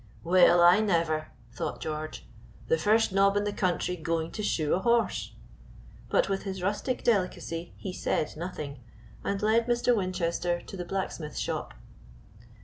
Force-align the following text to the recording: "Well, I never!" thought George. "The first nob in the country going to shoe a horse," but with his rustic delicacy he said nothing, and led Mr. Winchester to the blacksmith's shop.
"Well, 0.23 0.61
I 0.61 0.79
never!" 0.79 1.27
thought 1.53 1.79
George. 1.79 2.25
"The 2.69 2.79
first 2.79 3.13
nob 3.13 3.37
in 3.37 3.43
the 3.43 3.53
country 3.53 3.95
going 3.95 4.31
to 4.31 4.41
shoe 4.41 4.73
a 4.73 4.79
horse," 4.79 5.33
but 6.09 6.27
with 6.27 6.41
his 6.41 6.63
rustic 6.63 7.03
delicacy 7.03 7.75
he 7.77 7.93
said 7.93 8.33
nothing, 8.35 8.79
and 9.23 9.39
led 9.43 9.67
Mr. 9.67 9.95
Winchester 9.95 10.59
to 10.59 10.75
the 10.75 10.85
blacksmith's 10.85 11.37
shop. 11.37 11.75